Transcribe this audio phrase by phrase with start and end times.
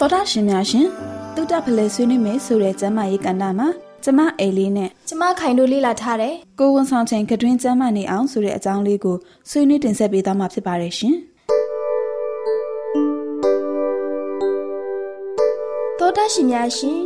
[0.00, 0.86] တော်တာရှင်များရှင်
[1.34, 3.68] တုဒ္ဒဖလဲဆွေးနွေးမယ်ဆိုတဲ့ကျမ်းမာရေးကဏ္ဍမှာ
[4.04, 9.16] ကျမအေလေးနဲ့ကျမခိုင်တို့လေ့လာထားတယ်ကိုဝန်ဆောင်ချိန်ကတွင်ကျမ်းမာနေအောင်ဆိုတဲ့အကြောင်းလေးကို
[9.50, 11.14] ဆွေးနွေးတင်ဆက်ပေးသွားမှာဖြစ်ပါတယ်ရှင်
[15.98, 16.98] တော်တာရှင်များရှင်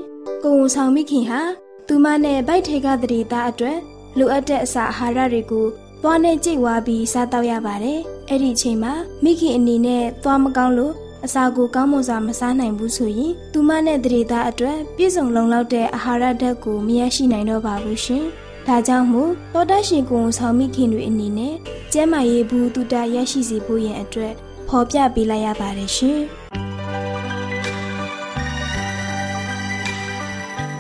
[0.43, 1.41] ကိုဝန်ဆောင်မိခင်ဟာ
[1.87, 3.79] သူမနဲ့ဗိုက်ထေကတရီသားအတွက်
[4.19, 5.67] လိုအပ်တဲ့အစာအာဟာရတွေကို
[6.03, 8.93] သွားနဲ့ကြိတ်ဝါပြီးစားတော့ရပါတယ်။အဲ့ဒီအချိန်မှာ
[9.25, 10.93] မိခင်အနေနဲ့သွားမကောင်းလို့
[11.27, 18.25] အစာကိုကောင်းမွန်စွာမစားနိုင်ဘူးဆိုရင်သူမနဲ့တရေသားအတွက်ပြည့်စုံလုံလောက်တဲ့အာဟာရဓာတ်ကိုမရရှိနိုင်တော့ပါဘူးရှင်။
[18.67, 21.55] ဒါကြောင့်မို့သောတာရှင်ကိုဆောင်မိခင်တွေအနေနဲ့
[21.93, 24.33] ကျန်းမာရေးဘူးတုတရရှိစေဖို့ရန်အတွက်
[24.69, 26.21] ဖော်ပြပေးလိုက်ရပါတယ်ရှင်။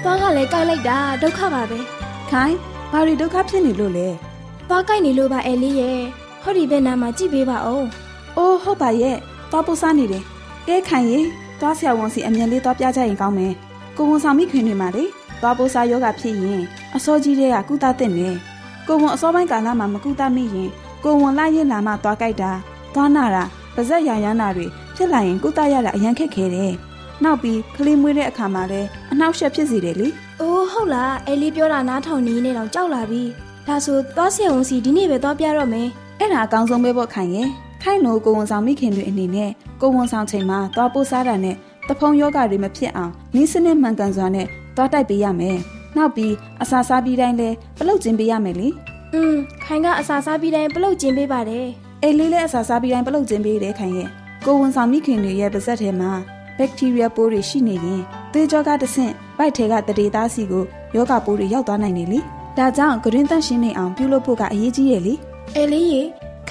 [0.03, 1.79] သွားကလည်းကြိုက်လိုက်တာဒုက္ခပါပဲ။
[2.31, 2.57] ခိုင်း
[2.93, 4.09] ဘာတွေဒုက္ခဖြစ်နေလို့လဲ။
[4.69, 5.99] သွားကြိုက်နေလို့ပါအဲလေးရဲ့
[6.43, 7.85] ဟောဒီဘက်နားမှာကြည့်ပေးပါဦး။
[8.37, 9.17] အိုးဟုတ်ပါရဲ့
[9.51, 10.25] သွားပို့စားနေတယ်။
[10.69, 11.27] ကဲခိုင်ရင်
[11.61, 13.53] သွားဆရာဝန်စီအမြန်လေးသွားပြကြရင်ကောင်းမယ်။
[13.97, 15.05] ကိုဝန်ဆောင်မိခင်တွေမှာလေ
[15.41, 16.63] သွားပို့စားယောဂဖြစ်ရင်
[16.97, 18.29] အစောကြီးတဲ့ကကုသတဲ့နေ။
[18.87, 20.71] ကိုဝန်အစောပိုင်းကာလမှာမကုသမိရင်
[21.05, 22.53] ကိုဝန်လာရင်လာမှသွားကြိုက်တာ
[22.95, 26.73] သွားနာတာပါဇက်ရရမ်းတာတွေဖြစ်လာရင်ကုသရတာအရန်ခက်ခဲတယ်။
[27.25, 30.09] နောက်ပြီးကလေးမွေးတဲ့အခါမှာလည်းအနှောက်အယှက်ဖြစ်စေတယ်လေ။
[30.41, 33.23] အိုးဟုတ်လားအဲလေးပြောတာနားထောင်နေနေတော့ကြောက်လာပြီ
[33.67, 37.49] ဒါဆိုသွားဆရာဝန်စီဒီနေ့ပဲသွားပြတော့မယ်အဲ့ဒါအကောင်းဆုံးပဲပေါ့ခိုင်ရဲ့
[37.83, 39.51] ခိုင်နိုကိုဝန်ဆောင်မိခင်တွေအနေနဲ့
[39.81, 41.57] ကိုဝန်ဆောင်ချိန်မှာသွားပို့စားတာနဲ့
[41.89, 45.59] တဖုံယောဂတွေမဖြစ်အောင်နီးစနစ်မှန်ကန်စွာနဲ့သွားတိုက်ပေးရမယ်
[45.97, 46.33] နောက်ပြီး
[46.63, 47.49] အစာစားပြီးတိုင်းလဲ
[47.79, 48.69] ပလုတ်ကျင်းပေးရမယ်လေ
[49.15, 49.35] อืม
[49.65, 51.67] ခိုင်ကအစာစားပြီးတိုင်းပလုတ်ကျင်းပေးပါတယ်
[52.03, 54.09] အေးလေးလည်းအစာစားပြီးတိုင်းပလုတ်ကျင်းပေးတယ်ခိုင်ရဲ့
[54.47, 56.13] ကိုဝန်ဆောင်မိခင်တွေရဲ့ပါဇက်ထဲမှာ
[56.59, 60.65] ဘက်တီးရီးယားပိုးတွေရှိနေရင်သေကြောကတဆင့်ဗိုက်ထဲကတရေသားစီကို
[60.95, 62.21] ယောဂပိုးတွေရောက်သွားနိုင်တယ်လေ
[62.59, 65.15] ဒါကြောင့်ဂရင်းတန့်ရှင်းနေအောင်ပြုလုပ်ဖို့ကအရေးကြီးရဲ့လေ
[65.55, 66.03] အဲလေးရေ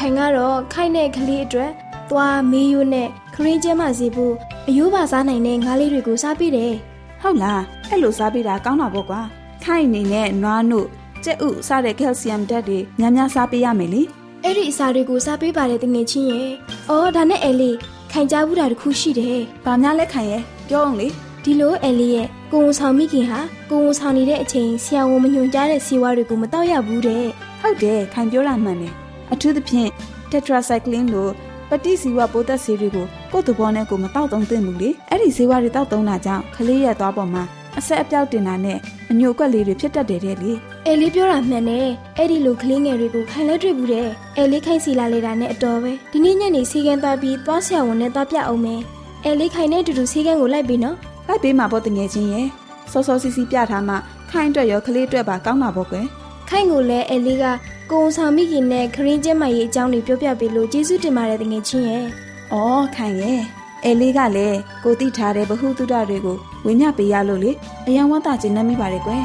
[0.03, 1.71] ခိုင်ကတော့ခိုင်တဲ့ကလေးအတွက်
[2.09, 4.33] သွားမေးယူနဲ့ခရင်းကျဲမှစီဖို့
[4.68, 6.74] အယိုးပါစားနိုင်တဲ့ငါးလေးတွေကိုစားပေးတယ်
[7.21, 9.21] ဟုတ်လားအဲ့လိုစားပေးတာကောင်းတာပေါ့ကွာ
[9.63, 10.88] ခိုင်အနေနဲ့နွားနို့
[11.24, 14.01] ကြက်ဥစတဲ့ကယ်လ်ဆီယမ်ဓာတ်တွေများများစားပေးရမယ်လေ
[14.44, 16.50] အဲ့ဒီအစာတွေကိုစားပေးပါတယ်တငယ်ချင်းရဲ့
[16.89, 17.77] အော်ဒါနဲ့အဲလေး
[18.12, 21.07] ခိုင်ကြဘူးတာတခုရှိတယ်။ဘာများလဲခိုင်ရဲ့ပြောအောင်လေ
[21.44, 23.39] ဒီလိုအဲလေးရဲ့ကိုဝန်ဆောင်မိခင်ဟာ
[23.69, 27.25] ကိုဝန်ဆောင်နေတဲ့အချိန်ဆရာဝန်မညွှန်ကြားတဲ့ဆေးဝါးတွေကိုမတောက်ရဘူးတဲ့
[27.62, 29.00] ဟုတ်တယ်ခိုင်ပြောတာမှန်တယ်
[29.33, 29.89] အထူးသဖြင့်
[30.31, 31.31] tetracycline လို့
[31.69, 37.44] ပဋိဇီဝပိုးသက်ဆေးတွေကိုကိုယ့်သဘောနဲ့ကိုမတောက်သုံးသင့်ဘူးလေအဲ့ဒီဆေးဝါးတွေတောက်သုံးတာကြောင့်ကလေးရဲ့သွားပေါ်မှာ
[37.78, 38.78] အဆက်အပြောက်တင်တာနဲ့
[39.12, 40.51] အညိုကွက်လေးတွေဖြစ်တတ်တယ်တဲ့လေ
[40.86, 44.07] အဲလေးပြောတာမှန်တယ်အဲ့ဒီလိုကလေးငယ်တွေကိုခိုင်လဲတွေ့ဘူးတဲ့
[44.38, 48.81] အဲလေးခိုင်စီလာလေတာနဲ့အတော်ပဲဒီနေ့ညနေစီကန်းသွားပြီးသွားဆရာဝန်နဲ့သွားပြအောင်မယ်
[49.25, 50.95] အဲလေးခိုင်နဲ့အတူတူစီကန်းကိုလိုက်ပြီနော်
[51.28, 52.48] လိုက်ပေးမှာပေါ့တငယ်ချင်းရဲ့
[52.92, 53.95] စောစောစီစီပြထားမှ
[54.31, 56.06] ခိုင်းအတွက်ရောကလေးအတွက်ပါကောင်းတာပေါ့ကွယ်
[56.53, 57.45] ခိုင်ကိုလည်းအဲလေးက
[57.92, 62.06] ကိုုံဆောင်မိခင်နဲ့ခရင်းကျင်းမကြီးအကြောင်းတွေပြောပြပေးလို့ကျေးဇူးတင်ပါတယ်တငယ်ချင်းရဲ့။
[62.53, 63.42] အော်ခိုင်ရဲ့
[63.86, 67.51] အဲလေးကလည်းကိုတိထားတဲ့ဗဟုသုတတွေကိုဝေမျှပေးရလို့လေ
[67.88, 69.24] အယံဝတ်တာကျင်နေမိပါတယ်ကွယ်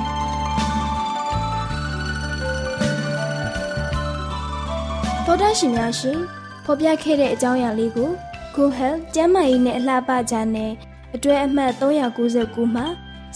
[5.25, 6.19] သောတာရှင်များရှင်
[6.65, 8.11] ဖော်ပြခဲ့တဲ့အကြောင်းအရာလေးကို
[8.55, 10.73] Good Health ကျန်းမာရေးနဲ့အလှပကြနဲ့
[11.15, 12.87] အတွဲအမှတ်399မှာ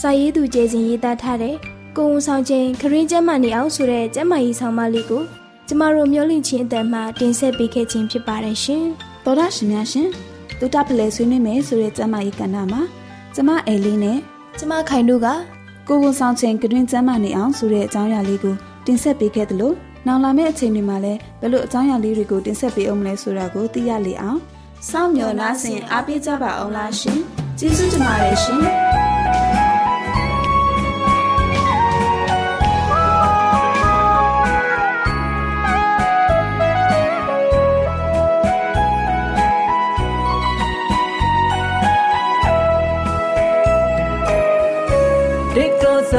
[0.01, 1.57] စာရေးသူကျေစဉ်ရေးသားထားတဲ့
[1.97, 5.23] ကိုယ်ဝန်ဆောင်ခြင်းခရင်းကျန်းမာနေအောင်ဆိုတဲ့ကျန်းမာရေးဆောင်မလေးကို
[5.69, 8.85] ကျမတို့မျိုးလင့်ချင်းအတန်မှတင်ဆက်ပေးခဲ့ခြင်းဖြစ်ပါတယ်ရှင်။။
[9.25, 10.09] သောတာရှင်များရှင်
[10.59, 12.83] တူတာပလဲဆွေးနွေးမယ်ဆိုတဲ့ကျမ်းမာရေးကဏ္ဍမှာ
[13.35, 14.19] ကျမအဲလေးနဲ့
[14.59, 15.29] ကျမခိုင်တို့က
[15.89, 18.55] ကိုဝန်ဆောင်ချိန်ကတွင်ကျမ်းမာနေအောင်ဆိုတဲ့အကြောင်းအရာလေးကို
[18.87, 19.73] တင်ဆက်ပေးခဲ့သလို
[20.07, 24.39] နောက်လာမယ့်အချိန်တွေမှာလည်းဘယ်လိုအကြောင်းအရာလေးတွေကိုတင်ဆက်ပေးအောင်မလဲဆိုတာကိုသိရလေအောင်
[24.91, 27.19] စောင့်မျှော်နှားဆင်အားပေးကြပါအောင်လားရှင်။
[27.59, 28.61] ကျေးဇူးတင်ပါတယ်ရှင်။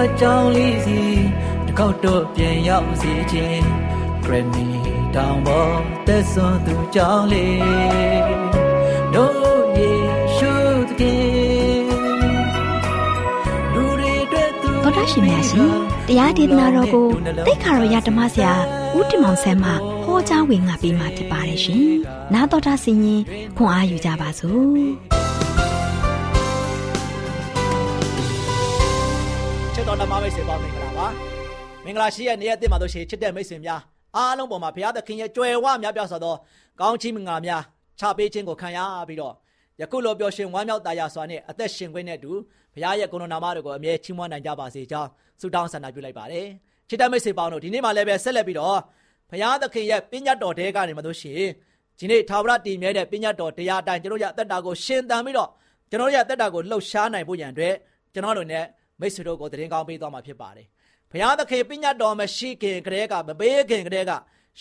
[0.02, 1.00] ကောစကြောင်းလေးစီ
[1.66, 3.66] တစ်ခေါက်တော့ပြန်ရောက်စီခြင်း
[4.24, 4.68] ဂရမီ
[5.16, 5.76] တောင်ပေါ်
[6.08, 7.62] သက်စွန်သူကြောင်းလေး
[9.14, 9.92] တို့ယေ
[10.36, 10.54] ရှု
[10.88, 11.84] သခင်
[13.74, 15.72] လူတွေအတွက်သူသောတာရှင်များရှင်
[16.08, 17.08] တရားဒေသနာတော်ကို
[17.48, 18.54] တိတ်ခါတော်ရဓမ္မဆရာ
[18.98, 19.72] ဦးတင်မောင်ဆန်းမှ
[20.04, 21.86] ဟောကြားဝင်ငါပေးมาဖြစ်ပါတယ်ရှင်။
[22.34, 23.22] နာတော်တာဆင်ရင်
[23.58, 24.92] ခွန်အားယူကြပါစို့။
[30.42, 31.08] ဆွေပေါင်းမင်္ဂလာပါ
[31.86, 33.82] မင်္ဂလာရှိတဲ့နေ့ရက်တင်ပါလို့ရှိရင်ချစ်တဲ့မိတ်ဆွေများ
[34.16, 36.36] အားလုံးပေါ်မှာဘုရားသခင်ရဲ့ကြွယ်ဝများပြားစွာသော
[36.80, 37.62] ကောင်းချီးမင်္ဂလာများ
[38.00, 39.34] ချပေးခြင်းကိုခံရပြီးတော့
[39.82, 42.32] ယခုလိုပျော်ရွှင်ဝမ်းမြောက်တာယာစွာနဲ့အသက်ရှင်ခွင့်နဲ့အတူ
[42.74, 45.10] ဘုရားရဲ့ဂုဏနာမတော်ကိုအမြဲချီးမွမ်းနိုင်ကြပါစေကြောင်း
[45.42, 46.48] ဆုတောင်းဆန္ဒပြုလိုက်ပါတယ်
[46.90, 48.80] ချစ်တဲ့မိတ်ဆွေပေါင်းတို့ဒီနေ့မှလည်းပဲဆက်လက်ပြီးတော့
[49.30, 51.52] ဘုရားသခင်ရဲ့ပညာတော်တဲကနေမှလို့ရှိရင်
[52.00, 55.50] ဒီနေ့သာဝရတည်မြဲတဲ့ပညာတော်တရားအတိုင်းကျွန်တော်ရဲ့အသက်တာကိုရှင်သန်ပြီးတော့
[55.90, 57.76] ကျွန်တော်ရဲ့အသက်တာကိုလှုပ်ရှားနိုင်ဖို့ရန်အတွက်
[58.14, 58.60] ကျွန်တော်တို့ ਨੇ
[59.02, 60.68] မိတ်ဆွေတို့ကိုတရင်ကောင်းပေးသွားမှာဖြစ်ပါတယ်။
[61.12, 64.12] ဘုရားသခင်ပညာတော်မရှိခင်ကတည်းကမပေးခင်ကတည်းက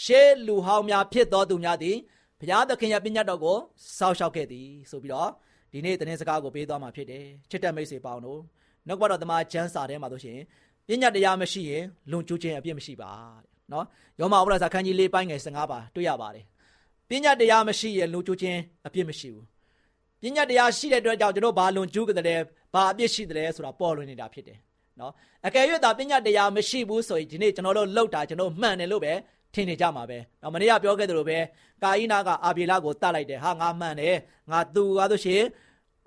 [0.02, 1.96] ရှေးလူဟောင်းများဖြစ်တော်သူများသည်
[2.40, 3.56] ဘုရားသခင်ရဲ့ပညာတော်ကို
[3.98, 5.30] စောင့်ရှောက်ခဲ့သည်ဆိုပြီးတော့
[5.72, 8.40] ဒီနေ့တရင်စကားကိုပေးသွားမှာဖြစ်တယ်။ချစ်တဲ့မိတ်ဆွေပေါင်းတို့
[8.88, 10.38] နောက်ကတော်သမားကျမ်းစာထဲမှာဆိုရှင်
[10.88, 13.10] ပညာတရားမရှိရင်လွန်ကျူးခြင်းအပြစ်မရှိပါ
[13.42, 13.84] တဲ့။နော်။
[14.20, 16.44] ယောမဩဝါဒစာခန်းကြီး၄ပိုင်းငယ်15ပါတွေ့ရပါတယ်။
[17.08, 19.44] ပညာတရားမရှိရင်လွန်ကျူးခြင်းအပြစ်မရှိဘူး။
[20.22, 22.40] ပညာတရားရှိတဲ့အတွက်ကြောင့်ကျွန်တော်ဘာလွန်ကျူးကြတယ်
[22.74, 24.58] ဘာအပြစ်ရှိတယ်ဆိုတာပေါ်လွင်နေတာဖြစ်တယ်
[25.00, 25.12] နော်
[25.46, 29.12] အကယ်၍သာပညာတရားမရှိဘူးဆိုရင်ဒီနေ့ကျွန်တော်တို့လောက်တာကျွန်တော်မှန်တယ်လို့ပဲ
[29.54, 31.38] ထင်နေကြမှာပဲနော်မနေ့ကပြောခဲ့သလိုပဲ
[31.82, 34.16] ကာအိနာကအာဘေလကိုတတ်လိုက်တယ်ဟာငါမှန်တယ်
[34.50, 35.42] ငါသူကားဆိုရှင်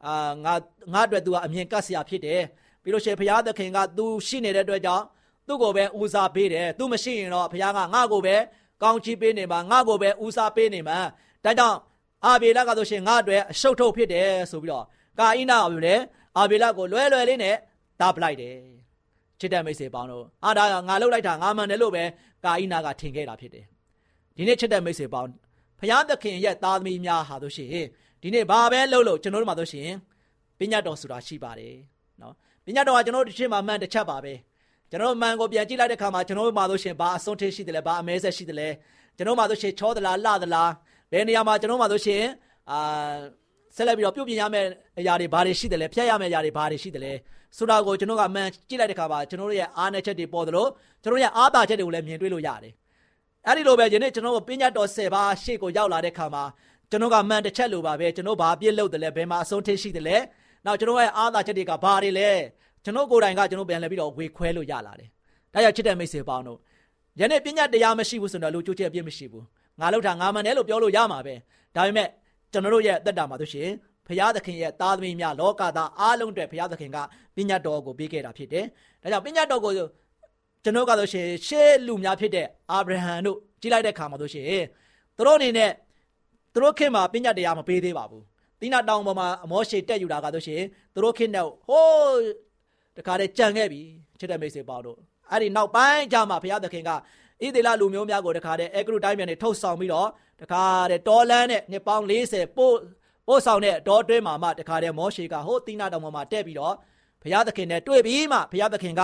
[0.06, 0.54] အာငါ
[0.94, 2.42] ငါအတွက်သူကအမြင်ကတ်စရာဖြစ်တယ်
[2.84, 5.04] ပြီးလို့ရှိရင်ဘုရားသခင်ကသူရှိနေတဲ့အတွက်ကြောင့်
[5.48, 8.36] သူ့ကိုပဲဦးစားပေးတယ်သူမရှိရင်တော့ဘုရားကငါ့ကိုပဲ
[8.84, 10.98] ကောင်းချီးပေးနေမှာငါ့ကိုပဲဦးစားပေးနေမှာ
[11.44, 11.78] ဒါကြောင့်
[12.26, 14.86] အာဘေလကဆိုရှင်ငါအတွက်အရှုပ်ထုတ်ဖြစ်တယ်ဆိုပြီးတော့
[15.20, 16.00] ကာအိနာကပြောတယ်
[16.38, 17.56] အာဘေလကိုလွဲလွယ်လေးနဲ့
[18.00, 18.56] တားပလိုက်တယ်
[19.40, 22.04] ချစ်တဲ့မိတ်ဆွေပေါင်းတို့အာဒါကငါလှုပ်လိုက်တာငါမှန်တယ်လို့ပဲ
[22.44, 23.66] ကာအိနာကထင်ခဲ့တာဖြစ်တယ်
[24.36, 25.30] ဒီနေ့ချစ်တဲ့မိတ်ဆွေပေါင်း
[25.80, 27.88] ဖျားသခင်ရဲ့သားသမီးများဟာတို့ရှိရင်
[28.22, 29.98] ဒီနေ့ဘာပဲလှုပ်လို့ကျွန်တော်တို့မှာတို့ရှိရင်
[30.60, 31.76] ပညာတော်ဆိုတာရှိပါတယ်
[32.22, 32.34] နော်
[32.66, 34.34] ပညာတော်ကကျွန်တော်တို့တစ်ချက်မှမှန်တစ်ချက်ပါပဲ
[34.90, 38.70] ကျွန်တော်မှန်ကိုပြန်ကြည့်လိုက်တဲ့ခါမှာကျွန်တော်တို့မှာတို့ရှင်ဘာအစွန်းထင်းရှိတယ်လဲဘာအမဲဆက်ရှိတယ်လဲ
[39.18, 40.72] ကျွန်တော်မှာတို့ရှင်ချောသလားလှသလား
[41.12, 42.24] ဘယ်နေရာမှာကျွန်တော်မှာတို့ရှင်
[42.72, 42.80] အာ
[43.76, 44.68] ဆက်လက်ပြီးတော့ပြုတ်ပြင်ရမယ့်
[45.00, 47.14] အရာတွေဘာတွေရှိတယ်လဲဖျက်ရမယ့်အရာတွေဘာတွေရှိတယ်လဲ
[47.58, 50.66] ဆိုတာကိုကျွန်တော်ကမှန်ကြည့်လိုက်တဲ့ခါမှာကျွန်တော်တို့ရဲ့အားနည်းချက်တွေပေါ်သလို
[51.04, 52.74] ကျွန်တော်ရဲ့အားသာချက်တွေကိုလည်းမြင်တွေ့လို့ရတယ်
[53.48, 56.44] အဲ့ဒီလိုပဲယနေ့ကျွန်တော်တို့ပညာတော်10ပါးရှေ့ကိုရောက်လာတဲ့ခါမှာ
[56.90, 60.18] ကျွန်တော်ကမှန်တစ်ချက်လိုပါပဲကျွန်တော်ဘာပြည့်လို့တယ်လဲဘယ်မှာအဆုံးထိရှိတယ်လဲ
[60.66, 62.30] နောက်ကျွန်တော်ရဲ့အားသာချက်တွေကဘာတွေလဲ
[62.84, 65.10] ကျွန်တော်ကိုယ်တိုင်ကကျွန်တော်ပြန်လဲပြီးတော့ဝေခွဲလို့ရလာတယ်
[65.54, 66.60] ဒါကြောင့်ချစ်တဲ့မိတ်ဆွေပေါင်းတို့
[67.20, 69.46] ယနေ့ပညာတရားမရှိဘူးဆိုတော့လူကျိုးချက်အပြည့်မရှိဘူး
[69.80, 71.36] ငါလောက်တာငါမှန်တယ်လို့ပြောလို့ရမှာပဲ
[71.76, 72.08] ဒါပေမဲ့
[72.54, 73.70] ကျွန်တော်တို့ရဲ့အသက်တာမှာတို့ရှင်
[74.08, 76.98] ဖရာသခင်ရဲ့သားသမီးများလောကသားအားလုံးအတွက်ဖရာသခင်က
[77.36, 78.66] ပညာတော်ကိုပေးခဲ့တာဖြစ်တယ်
[79.02, 79.72] ဒါကြောင့်ပညာတော်ကို
[80.64, 84.46] ကျွန်တော်ကဆိုရှင်ရှေးလူများဖြစ်တဲ့အာဗြဟံတို့ကြည်လိုက်တဲ့ခါမှာဆိုရှင်
[85.18, 85.72] သူတို့အနေနဲ့
[86.54, 88.24] သူတို့ခင်မှာပညာတရားမပေးသေးပါဘူး
[88.62, 90.62] တိနာတောင်ပေါ်မှာအမောရှေတက်ယူတာကဆိုရှင်
[90.94, 92.22] သူတို့ခင်နဲ့ဟိုး
[92.98, 93.82] တခါတည်းကြံခဲ့ပြီ
[94.20, 94.98] ချစ်တဲ့မိတ်ဆွေပေါတို့
[95.30, 96.96] အဲ့ဒီနောက်ပိုင်းကျမှဘုရားသခင်ကဣ
[97.56, 100.08] သေလလူမျိုးများကိုတခါတည်းအဲဂရုတိုင်းပြန်နေထုတ်ဆောင်ပြီးတော့
[100.42, 102.76] တခါတည်းတော်လန်းနဲ့နှစ်ပေါင်း40ပို့
[103.28, 106.76] ပို့ဆောင်တဲ့တောအတွင်းမှာမှတခါတည်းမောရှေကဟိုတိနာတောင်ပေါ်မှာတက်ပြီးတော့
[107.22, 109.02] ဘဘုရားသခင်နဲ့တွေ့ပြီးမှဘုရားသခင်က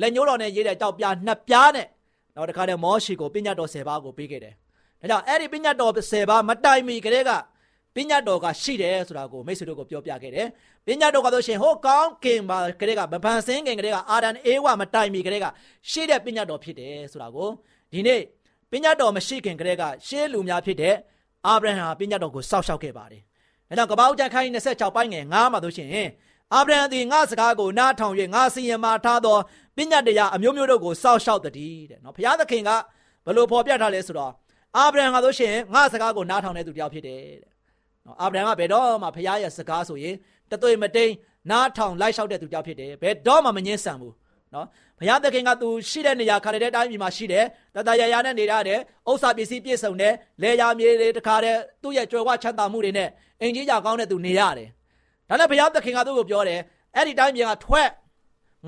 [0.00, 1.86] လက်ညှိုးတော်နဲ့ရေးတဲ့ကြောက်ပြားနှစ်ပြားနဲ့
[2.34, 4.54] နောက်တစ်ခါတည်းမောရှိကိုပညတ်တော်10ပါးကိုပေးခဲ့တယ်။
[5.00, 7.30] ဒါကြောင့်အဲ့ဒီပညတ်တော်10ပါးမတိုင်မီကလေးက
[7.96, 10.46] ပညတ်တော်ကရှိတယ်ဆိုတာကိုမိတ်ဆွေတို့ကိုပြောပြခဲ့တယ်။
[10.86, 15.46] ပညတ်တော်ကဆိုရှင်ဟိုကောင်းကင်ပါကလေးကမပန်ဆင်းခင်ကလေးကအာဒန်အေဝမတိုင်မီကလေးက
[15.90, 17.48] ရှိတဲ့ပညတ်တော်ဖြစ်တယ်ဆိုတာကို
[17.92, 18.20] ဒီနေ့
[18.70, 20.96] ပညတ်တော်မရှိခင်ကလေးကရှေးလူများဖြစ်တဲ့
[21.46, 23.22] အာဗြဟံဟာပညတ်တော်ကိုစောက်ရှောက်ခဲ့ပါတယ်။
[23.68, 25.88] ဒါကြောင့်ကပ္ပဦးကျမ်းခိုင်း26ပိုင်းငယ်9မှာဆိုရှင်
[26.54, 29.36] အာဗြဟံသည်ငါစကားကိုနားထောင်၍ငါစီရင်မှာထားသော
[29.76, 32.70] ပညတ်တရားအမျိုးမျိုးတို့ကိုစောက်ရှောက်တည်းတဲ့နော်ဘုရားသခင်က
[33.24, 34.32] ဘယ်လိုဖော်ပြထားလဲဆိုတော့
[34.76, 37.52] အာဗြဟံကဆိုရှင်ငါစကားကိုနားထောင်တဲ့သူတယောက်ဖြစ်တယ်တဲ့
[38.06, 40.14] နော်အာဗြဟံကဘယ်တော့မှဘုရားရဲ့စကားဆိုရင်
[40.50, 41.12] တသွေမတိန်
[41.50, 44.14] နားထောင်လိုက်လျှောက်တဲ့သူတယောက်ဖြစ်တယ်ဘယ်တော့မှမငင်းဆန်ဘူး
[44.54, 44.66] နော်
[45.00, 48.80] ဘုရားသခင်ကသူရှိတဲ့နေရာခါတဲ့အတိုင်းပြည်မှာရှိတယ်တတရရနဲ့နေရတယ်
[49.10, 53.08] ဥစ္စာပစ္စည်းပြည့်စုံတယ်လေယာမြေတွေတခါတဲ့သူ့ရဲ့ကြွယ်ဝချမ်းသာမှုတွေနဲ့
[53.42, 54.68] အင်ကြီးကြကောင်းတဲ့သူနေရတယ်
[55.28, 56.60] ဒါနဲ့ဘုရားသခင်ကသူ့ကိုပြောတယ်
[56.96, 57.88] အဲ့ဒီတိုင်းပြည်ကထွက်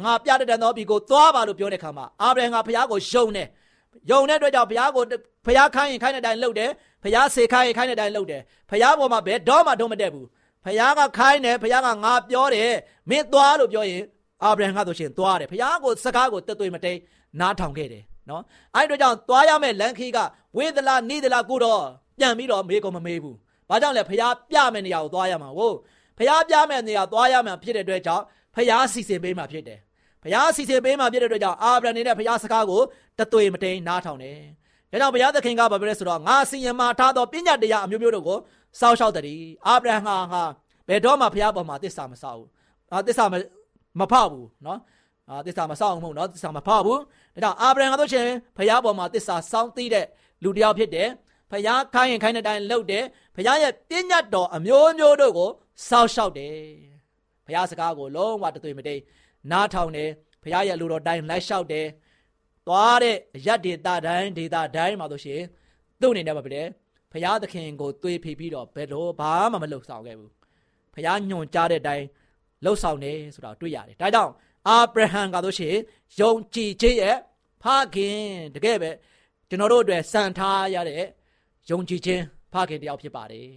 [0.05, 3.49] ငါပြတဲ့တန်တော်ပြည်ကိုသွားပါလို့ပြောတဲ့ခါမှာအာဗြဟံကဘုရားကိုယုံတယ်
[4.11, 5.05] ယုံတဲ့အတွက်ကြောင့်ဘုရားကို
[5.47, 6.71] ဘုရားခိုင်းရင်ခိုင်းတဲ့အတိုင်းလုပ်တယ်
[7.03, 10.27] ဘုရားစေခိုင်းရင်ခိုင်းတဲ့အတိုင်းလုပ်တယ်ဘုရားပေါ်မှာဘယ်တော့မှတော့မတက်ဘူး
[10.65, 12.73] ဘုရားကခိုင်းတယ်ဘုရားကငါပြောတယ်
[13.11, 14.03] မင်းသွားလို့ပြောရင်
[14.45, 16.99] အာဗြဟံကဆိုရှင်သွားတယ်ဘုရားကိုစကားကိုတက်သွေးမတိန်
[17.41, 18.43] နားထောင်ခဲ့တယ်နော်
[18.75, 20.19] အဲ့တို့ကြောင့်သွားရမယ့်လမ်းခီးက
[20.57, 21.83] ဝေဒလာနိဒလာကိုတော့
[22.19, 23.37] ပြန်ပြီးတော့မေးကုန်မမေးဘူး
[23.69, 25.77] ဘာကြောင့်လဲဘုရားပြမယ့်နေရာကိုသွားရမှာဟုတ်
[26.19, 29.79] ဘုရားပြမယ့်နေရာသွားရမှာဖြစ်တဲ့အတွက်ကြောင့်ဘုရားစီစဉ်ပေးမှာဖြစ်တယ်
[30.23, 32.81] ဘုရားစီစဉ်ပေးမှာဖြစ်တဲ့အတွက်ကြောင့်အာဗြဟံနေတဲ့ဘုရားစကားကို
[33.19, 34.39] တသွေမတိန်နားထောင်တယ်
[34.91, 38.39] ဒါကြောင့်ဘုရားသခင်ကဘာပြောလဲဆိုတော့ငါစီရင်မှာထားသောပညာတရားအမျိုးမျိုးတို့ကို
[38.81, 40.43] စောင့်ရှောက်တည်းအာဗြဟံဟာဟာ
[40.89, 42.49] ဘယ်တော့မှဘုရားပေါ်မှာတစ္ဆာမဆောက်ဘူး
[42.93, 43.35] အာတစ္ဆာမ
[44.01, 44.79] မဖောက်ဘူးနော်
[45.29, 47.01] အာတစ္ဆာမဆောင်ဘူးနော်တစ္ဆာမဖောက်ဘူး
[47.35, 50.07] ဒါကြောင့်အာဗြဟံကဆိုရှင်ဖခင်ပေါ်မှာတစ္ဆာစောင်းသိတဲ့
[50.43, 51.09] လူတစ်ယောက်ဖြစ်တယ်
[51.51, 53.05] ဖခင်ခိုင်းရင်ခိုင်းတဲ့အတိုင်းလုပ်တယ်
[53.37, 55.51] ဖခင်ရဲ့ပြည့်ညတ်တော်အမျိုးမျိုးတို့ကို
[55.89, 56.57] စောက်ရှောက်တယ်
[57.47, 59.01] ဖခင်စကားကိုလုံးဝတသွေမတိမ်
[59.51, 60.11] နားထောင်တယ်
[60.43, 61.87] ဖခင်ရဲ့လူတော်တိုင်းလိုက်လျှောက်တယ်
[62.67, 65.41] သွားတဲ့အရတ်ဒေတာတိုင်းဒေတာတိုင်းမှာဆိုရှင်
[66.01, 66.67] သူ့အနေနဲ့မဖြစ်တယ်
[67.13, 70.31] ဖခင်သခင်ကိုတွေးဖိပြီးတော့ဘယ်တော့ဘာမှမလုပ်ဆောင်ခဲ့ဘူး
[70.95, 72.05] ဖခင်ညွန်ကြားတဲ့အတိုင်း
[72.66, 74.32] လှုပ်ဆောင်တယ်ဆိုတာတွေ့ရတယ်ဒါကြောင့်
[74.68, 75.76] အာဗြဟံကဆိုရှင်
[76.20, 77.18] ယုံကြည်ခြင်းရဲ့
[77.64, 77.66] ဖ
[77.96, 78.20] ခင်
[78.56, 78.92] တကယ်ပဲ
[79.50, 81.04] ကျွန်တော်တို့အတွက်စံထားရတဲ့
[81.70, 83.48] ယုံကြည်ခြင်းဖခင်တယောက်ဖြစ်ပါတယ်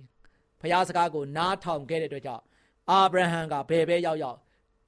[0.61, 2.43] ဘုရားစကားကိုနားထောင်ခဲ့တဲ့အတွက်ကြောင့်
[2.91, 4.39] အာဗြဟံကဘယ်ပဲရောက်ရောက်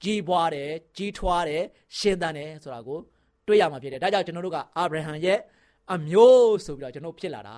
[0.03, 1.63] ကြီးပွားတယ်ကြီးထွားတယ်
[1.97, 2.99] ရှင်သန်တယ်ဆိုတာကို
[3.47, 5.39] တွေ့ရမှာဖြစ်တယ်ဒါကြောင့်ကျွန်တော်တို့ကအာဗြဟံရဲ့
[5.93, 7.57] အမျိုးဆိုပြီးတော့ကျွန်တော်ဖြစ်လာတာ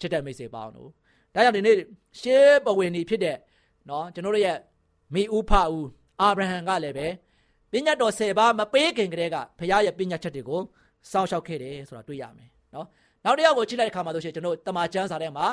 [0.00, 0.88] ချစ်တဲ့မိတ်ဆွေပေါင်းတို့
[1.34, 1.76] ဒါကြောင့်ဒီနေ့
[2.20, 3.36] ရှေးပဝင်နေဖြစ်တဲ့
[3.86, 4.56] เนาะကျွန်တော်တို့ရဲ့
[5.13, 5.87] မိဦးဖဦး
[6.21, 7.07] အာဗြဟံကလည်းပဲ
[7.71, 10.61] ပညာတော်၁၀ပါးမပေးခင်ကတည်းကဘုရားရဲ့ပညာချက်တွေကို
[11.11, 12.87] စောင့်ရှောက်ခဲ့တယ်ဆိုတာတွေ့ရမယ်နော်
[13.23, 15.45] နောက်တစ်ယောက်ကိုကြည့်လိုက်တဲ့ခါမှာဆိုရှင်ကျွန်တော်တမန်ကျမ်းစာထဲမှာ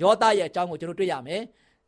[0.00, 1.40] ယောသရဲ့အကြောင်းကိုကျွန်တော်တွေ့ရမယ်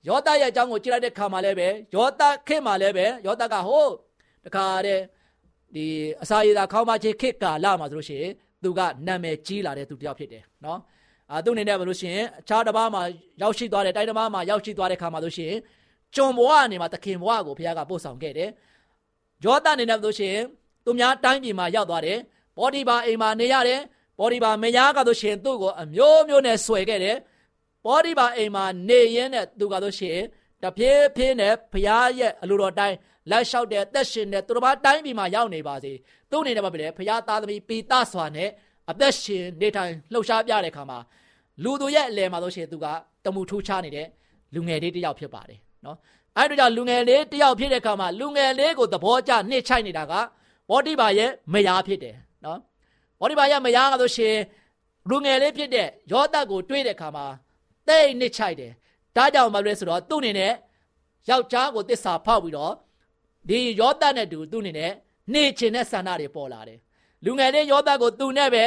[0.09, 3.93] ယောသရဲ့အကြောင်းကိုကြည့်လိုက်တဲ့ခါမှာလည်းပဲယောသခေတ်မှာလည်းပဲယောသကဟိုး
[4.45, 5.01] တခါတဲ့
[5.75, 5.87] ဒီ
[6.23, 10.81] အစာရည်သာခေါင်းမချေခေတ်ကာလမှာဆိုလို့ရှိရင်သူကနာမည်ကြီးလာတဲ့သူတစ်ယောက်ဖြစ်တယ်နော်
[11.31, 13.03] အာသူအနေနဲ့ဘယ်လိုရှိရင်အခြားတစ်ပါးမှာ
[13.43, 15.55] ရောက်ရှိသွားတဲ့တိုင်းတစ်ပါးမှာရောက်ရှိသွားတဲ့ခါမှာဆိုရှင်
[16.15, 18.51] ကျွန်ဘဝအနေမှာသခင်ဘဝကိုဘုရားကပို့ဆောင်ခဲ့တယ်
[19.45, 20.37] ယောသအနေနဲ့ဆိုရှင်
[20.85, 22.19] သူများတိုင်းပြည်မှာရောက်သွားတယ်
[22.59, 23.81] ဘောဒီဘာအိမ်မှာနေရတယ်
[24.19, 27.17] ဘောဒီဘာမယားကဆိုရှင်သူ့ကိုအမျိုးမျိုးနဲ့ဆွဲခဲ့တယ်
[27.87, 30.19] ဘောဒီဘာအိမ်မှာနေရင်းနဲ့သူကဆိုရှင်
[30.63, 32.97] တဖြည်းဖြည်းနဲ့ဘုရားရဲ့အလိုတော်တိုင်း
[33.31, 35.93] လက်လျှောက်တဲ့သက်ရှင်တဲ့သူတစ်ပါးတိုင်းပြည်မှာရောက်နေပါစေ
[36.31, 38.49] သူ့အနေနဲ့ပဲဘုရားသားသမီးပီတစွာနဲ့
[38.91, 40.99] အသက်ရှင်နေထိုင်လှုပ်ရှားပြတဲ့ခါမှာ
[41.63, 42.87] လူတို့ရဲ့အလယ်မှာဆိုရှင်သူက
[43.25, 44.07] တမှုထူးခြားနေတဲ့
[44.55, 45.97] လူငယ်လေးတစ်ယောက်ဖြစ်ပါတယ် နော်
[46.39, 50.13] အဲ့ဒါကြောင့်လူငယ်လေးတစ်ယောက်ဖြစ်တဲ့ခါမှာလူငယ်လေးကိုသဘောကျနှိမ့်ချိုက်နေတာက
[50.71, 52.59] ဘောတိဘာရဲ့မယားဖြစ်တယ်နော်
[53.21, 54.37] ဘောတိဘာရဲ့မယားကဆိုရှင်
[55.11, 57.27] လူငယ်လေးဖြစ်တဲ့ယောသကိုတွေးတဲ့ခါမှာ
[57.89, 58.73] တိတ်နှိမ့်ချိုက်တယ်
[59.17, 60.53] ဒါကြောင့်မလဲဆိုတော့သူ့အနေနဲ့
[61.29, 62.73] ယောက်ျားကိုတစ္ဆာဖောက်ပြီးတော့
[63.49, 64.93] ဒီယောသနဲ့တူသူ့အနေနဲ့
[65.33, 66.79] နေချင်တဲ့ဆန္ဒတွေပေါ်လာတယ်
[67.25, 68.65] လူငယ်လေးယောသကိုသူနဲ့ပဲ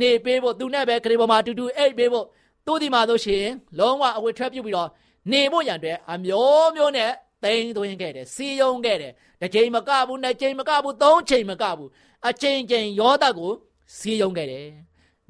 [0.00, 2.26] နေပေးဖို့သူနဲ့ပဲခရီးပေါ်မှာတူတူအိတ်ပေးဖို့
[2.66, 3.44] သူ့ဒီမှာဆိုရှင်
[3.78, 4.88] လုံးဝအဝတ်ထွက်ပြုတ်ပြီးတော့
[5.30, 7.10] နေဖို့ရန်အတွက်အမျိုးမျိုးနဲ့
[7.44, 11.90] တိန်သွင်းခဲ့တယ်စီယုံခဲ့တယ်တစ်ချိန်မကဘူးနှစ်ချိန်မကဘူးသုံးချိန်မကဘူး
[12.28, 13.52] အချိန်ချိန်ယောသကို
[13.96, 14.66] စီယုံခဲ့တယ်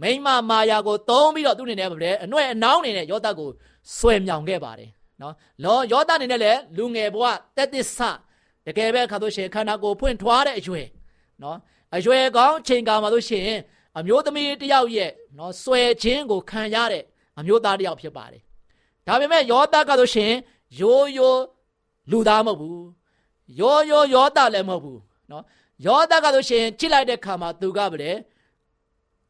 [0.03, 3.51] မိမမာယာကိုသုံးပြီးတော့သူ့အနေနဲ့ပဲအနှဲ့အနှောင်းနေနဲ့ယောသကို
[3.97, 4.91] ဆွဲမြောင်ခဲ့ပါတယ်
[5.23, 5.35] နော်
[5.65, 7.25] လောယောသအနေနဲ့လည်းလူငယ်ဘဝ
[7.57, 7.99] တက်တစ္ဆ
[8.67, 10.87] တကယ်ပဲခါလို့ရှိရင်ခန္ဓာကိုယ်ဖွင့်ထွားတဲ့အရွယ်
[11.43, 11.57] နော်
[11.97, 13.61] အရွယ်ကောင်းချိန်ကာမှာလို့ရှိရင်
[13.99, 17.03] အမျိုးသမီးတယောက်ရဲ့နော်ဆွဲခြင်းကိုခံရတဲ့
[17.39, 18.43] အမျိုးသားတယောက်ဖြစ်ပါတယ်
[19.07, 20.33] ဒါပေမဲ့ယောသကဆိုရှင်
[20.81, 21.43] ရိုးရိုး
[22.11, 22.87] လူသားမဟုတ်ဘူး
[23.61, 25.45] ရိုးရိုးယောသလည်းမဟုတ်ဘူးနော်
[25.87, 28.13] ယောသကဆိုရှင်ချစ်လိုက်တဲ့ခါမှာသူကပဲလေ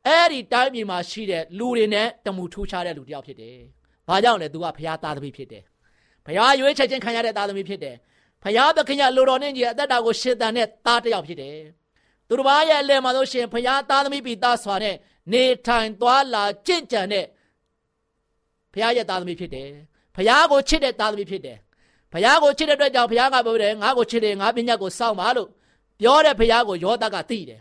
[0.06, 3.56] အဲ့ဒီတိုင်းပြည်မှာရှိတဲ့လူတွေနဲ့တမှုထူးခြားတဲ့လူတယောက်ဖြစ်တယ်။
[4.08, 5.62] ဘာကြောင့်လဲသူကဘုရားသားသမီးဖြစ်တယ်။
[6.26, 7.96] ဘုရားရွေးချယ်ခြင်းခံရတဲ့သားသမီးဖြစ်တယ်။
[8.42, 11.56] ဖရာသခင်ရဲ့လူတော်နဲ့ကြီးအသက်တာကိုရှင်းတန်တဲ့သားတစ်ယောက်ဖြစ်တယ်
[12.28, 14.96] သူတစ်ပါးရဲ့အလယ်မှာဆိုရှင်ဖရာသားသမီးပြီးသားစွာနဲ့
[15.32, 17.24] နေထိုင်သွားလာကြင့်ကြံတဲ့
[18.76, 19.68] ဖရာရဲ့သားသမီးဖြစ်တယ်
[20.16, 21.58] ဖရာကိုချစ်တဲ့သားသမီးဖြစ်တယ်
[22.12, 25.48] ဖရာကိုချစ်တဲ့အတွက်ကြောင့်ဖရာကပြောတယ်ငါကိုချစ်တယ်ငါပညာကိုစောင့်ပါလို့
[26.00, 27.60] ပြောတဲ့ဖရာကိုယောသကသိတယ်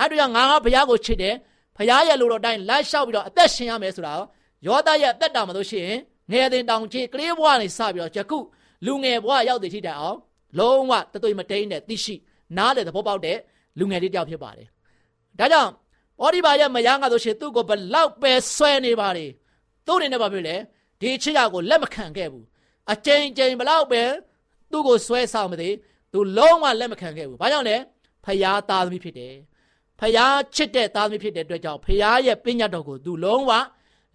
[0.00, 1.34] အဲ့ဒါကြောင့်ငါကဖရာကိုချစ်တယ်
[1.76, 4.12] ဖရာရဲ့လူတော်တိုင်းလိုက်လျှောက်ပြီးတော့အသက်ရှင်ရမယ်ဆိုတာ
[4.66, 5.98] ယောသရဲ့အသက်တာမှာလို့ရှိရင်
[6.32, 8.38] ငယ်တဲ့တောင်ချေကလေးဘဝနေစပြီးတော့ယခု
[8.86, 10.18] လူငယ်ဘဝရောက်တဲ့ထိတိုင်အောင်
[10.58, 12.14] လုံးဝတသွေးမတိန်တဲ့သိရှိ
[12.56, 13.38] နားလေသဘောပေါက်တဲ့
[13.78, 14.68] လူငယ်လေးတယောက်ဖြစ်ပါတယ်။
[15.38, 15.70] ဒါကြောင့်
[16.24, 19.26] ဩဒီဘာရဲ့မယားကဆိုရှင်သူ့ကိုဘလောက်ပဲဆွဲနေပါလေ
[19.86, 20.56] သူ့အနေနဲ့ဘာဖြစ်လဲ
[21.00, 22.44] ဒီချစ်ရကိုလက်မခံခဲ့ဘူး
[22.92, 24.02] အကြိမ်ကြိမ်ဘလောက်ပဲ
[24.70, 25.68] သူ့ကိုဆွဲဆောင်မသိ
[26.12, 27.76] သူလုံးဝလက်မခံခဲ့ဘူး။ဘာကြောင့်လဲ
[28.24, 29.34] ဖျားသားသမီးဖြစ်တယ်။
[30.00, 33.52] ဖျားချစ်တဲ့သားသမီးဖြစ်တဲ့အတွက်ကြောင့်ဖျားရဲ့ပညာတော်ကိုသူလုံးဝ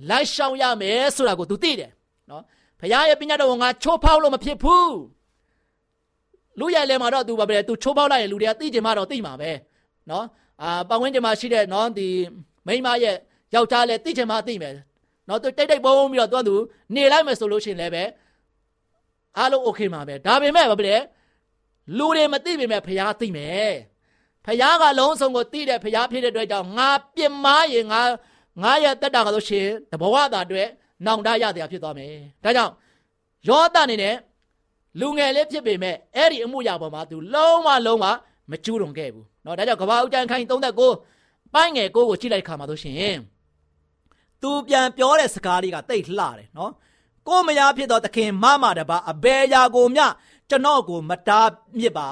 [0.10, 1.92] လိုက်ရှောင်ရမယ်ဆိုတာကိုသူသိတယ်
[2.30, 2.44] နော်
[2.80, 4.96] ဖခင်ရဲ့ပညာတော်ကိုငါချိုးဖောက်လို့မဖြစ်ဘူး
[6.60, 9.52] လူရဲ့လဲမှာတော့သူဘာပဲသူချိုးဖောက်လိုက်ရင်လူတွေကသိကြမှာတော့သိမှာပဲ
[10.10, 10.26] နော်
[10.62, 12.08] အာပတ်ဝန်းကျင်မှာရှိတဲ့နော်ဒီ
[12.68, 13.16] မိန်းမရဲ့
[13.56, 14.74] ယောက်ျားလဲသိချင်မှသိမယ်
[15.31, 16.57] နော်သူတိတ်တိတ်ပုံပြီးတော့သူကသူ
[16.95, 18.05] နေလိုက်မယ်ဆိုလို့ရှိရင်လည်းပဲ
[19.39, 20.95] အားလုံးโอเคမှာပဲဒါပေမဲ့ဘာပဲ
[21.99, 23.73] လူတွေမသိပေမဲ့ဖခင်သိမယ်
[24.47, 28.01] ဖခင်ကလုံးစုံကိုသိတဲ့ဖခင်ဖြစ်တဲ့အတွက်ကြောင့်ငါပြစ်မှားရင်ငါ
[28.63, 30.69] ငါရဲ့တက်တာကလို့ရှိရင်တဘဝတာအတွက်
[31.07, 32.73] နောင်တရတရားဖြစ်သွားမယ်။ဒါကြောင့်
[33.49, 34.15] ယောသအနေနဲ့
[35.01, 38.05] လူငယ်လေးဖြစ်ပေမဲ့အဲ့ဒီအမှုရာပေါ်မှာသူလုံးဝလုံးဝ
[38.51, 43.17] မကျူးလွန်ခဲ့ဘူး။เนาะဒါကြောင့်ကဘာဦးကျန်ခိုင်39ပိုင်းငယ်ကိုကိုကြည့်လိုက်ခါမှာဆိုရှင်
[44.42, 46.72] သူပြန်ပြောတဲ့စကားလေးကတိတ်လှတယ်နော်
[47.28, 50.06] ကိုမယားဖြစ်တော့သခင်မမတပါအဘယ်ယာကိုမျှ
[50.50, 52.10] ကျွန်တော်ကိုမတားမြစ်ပါ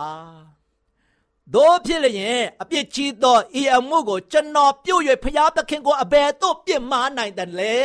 [1.53, 7.77] တို့ဖြစ်လျင်အပြစ်ကြီးသောဤအမှုကိုကျွန်တော်ပြုတ်၍ဖျားသခင်ကိုအဘယ်သို့ပြစ်မှားနိုင်တယ်လဲ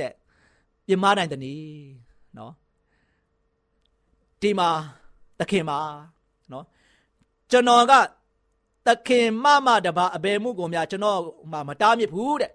[0.00, 0.12] တဲ့
[0.86, 1.56] ပြစ်မှားနိုင်တယ်နီ
[2.36, 2.52] နော်
[4.40, 4.68] ဒီမှာ
[5.38, 5.78] သခင်ပါ
[6.52, 6.64] နော်
[7.50, 7.92] ကျွန်တော်က
[8.86, 11.18] သခင်မမတပါအဘယ်မှုကိုများကျွန်တော်
[11.52, 12.50] မှမတားမြစ်ဘူးတဲ့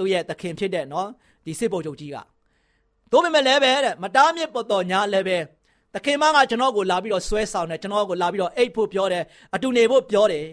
[0.00, 1.08] သူ့ရဲ့သခင်ဖြစ်တဲ့နော်
[1.46, 2.16] ဒီစစ်ပုံချုပ်ကြီးက
[3.12, 5.38] တို့ပေမဲ့လည်းပဲတဲ့မတားမြစ်ပေါ်တော်ညာလည်းပဲ
[5.94, 10.44] သခင်မကကျွန်တော်ကိုလာပြီးတော့ဆွဲဆောင်တယ်ကျွန်တော်ကိုလာပြီးတော့အိတ်ဖို့ပြောတယ်အတူနေဖို့ပြောတယ်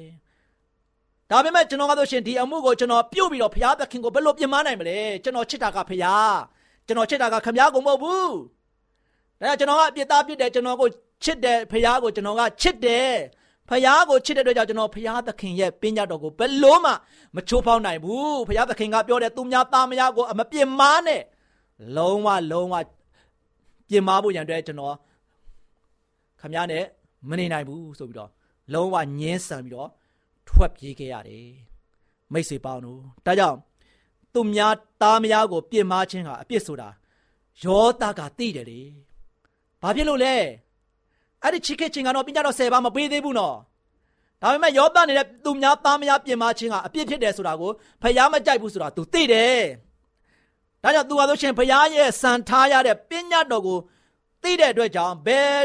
[1.30, 6.38] ဒါပေမဲ့ကျွန်တော်ကဆိုရှင်ဒီအမှုကိုကျွန်တော်ပြုတ်ပြီးတော့ဘုရားသခင်ကိုဘယ်လိုပြင်မနိုင်မလဲကျွန်တော်ချစ်တာကဘုရား
[6.88, 8.34] ကျွန်တော်ချစ်တာကခမည်းကိုမဟုတ်ဘူး
[9.42, 10.90] ဒါကြောင့်ကျွန်တော်ကအပြစ်သားပြစ်တယ်ကျွန်တော်ကို
[11.24, 13.12] ချစ်တယ်ဖခင်ကိုကျွန်တော်ကချစ်တယ်
[13.70, 16.92] ဖခင်ကိုချစ်တဲ့အတွက်ကြောင့်ကျွန်တော်ဖခင်သခင်ရဲ့ပညာတော်ကိုဘယ်လို့မှ
[17.36, 21.22] မချိုးဖောက်နိုင်ဘူးဖခင်သခင်ကပြောတယ်သူများသားမယားကိုအမပြစ်မားနဲ့
[21.96, 22.76] လုံးဝလုံးဝ
[23.90, 24.96] ပြင်မာဖို့ရန်အတွက်ကျွန်တော်
[26.42, 26.86] ခမည်းနဲ့
[27.30, 28.30] မနေနိုင်ဘူးဆိုပြီးတော့
[28.74, 29.90] လုံးဝညင်းဆန်ပြီးတော့
[30.48, 31.48] ထွက်ပြေးခဲ့ရတယ်
[32.34, 33.58] မိတ်ဆွေပေါင်းတို့ဒါကြောင့်
[34.34, 36.90] သူများသားမယားကိုပြစ်မှားခြင်းကအပြစ်ဆိုတာ
[37.64, 38.82] ယောသားကသိတယ်လေ
[39.82, 40.36] ဘာဖြစ်လို့လဲ
[41.44, 43.56] အဲ့ဒီချစ်ခဲ့ခြင်းကတော့ပညာတော်၁၀ပါးမပေးသေးဘူးနော်
[44.42, 47.72] ဒါပေမဲ့ယောသားနေတဲ့သူများသားမယားပြင်မာခြင်းကအပြစ်ဖြစ်တယ်ဆိုတာကို
[48.02, 49.62] ဖယားမကြိုက်ဘူးဆိုတာ तू သိတယ်
[50.84, 53.80] ဒါကြောင့် तू ဟာဆိုရှင်ဖယားရဲ့စံထားရတဲ့ပညာတော်ကို
[54.44, 55.58] သိတဲ့အတွက်ကြောင့်ဘယ်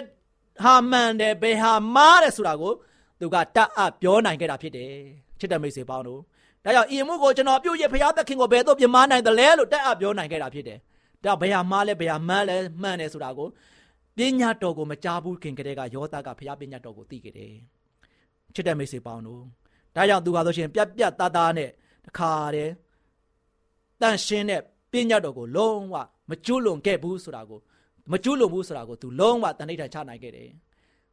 [0.62, 2.72] ဟာမှန်တယ်ဘယ်ဟာမှားတယ်ဆိုတာကို
[3.20, 4.92] သူကတတ်အပ်ပြောနိုင်ခဲ့တာဖြစ်တယ်
[5.38, 6.20] ချစ်တဲ့မိတ်ဆွေပေါင်းတို့
[6.64, 10.78] ဒါကြောင့်ဤမှုကိုကျွန်တော်ပြုတ်ရဖရားသခင်ကိုဘယ်တော့ပြမနိုင်တယ်လဲလို့တက်အပ်ပြောနိုင်ခဲ့တာဖြစ်တယ်
[11.24, 13.48] ဒါဘယ်ဟာမှားလဲဘယ်ဟာမှန်းလဲမှန်တယ်ဆိုတာကို
[14.16, 17.54] ပညာတော်ကိုမကြားဘူးခင်ကလေးကယောသကဖရားပညာတော်ကိုသိခဲ့တယ်
[18.54, 19.42] ချစ်တဲ့မိတ်ဆွေပေါင်းတို့
[19.94, 21.70] ဒါကြောင့်သူကဆိုရှင်ပြက်ပြက်သားသားနဲ့
[22.06, 22.72] တခါတည်း
[24.00, 24.60] တန့်ရှင်းတဲ့
[24.92, 25.94] ပညာတော်ကိုလုံးဝ
[26.30, 27.60] မကျွလွန်ခဲ့ဘူးဆိုတာကို
[28.12, 30.48] မကျွလွန်ဘူးဆိုတာကိုသူလုံးဝတဏိဋ္ဌာချနိုင်ခဲ့တယ်